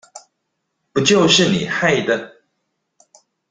[0.93, 2.37] 不就是你害的